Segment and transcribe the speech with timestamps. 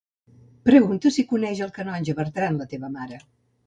[0.69, 3.27] Pregunta si coneix el canonge Bertran, la teva mare.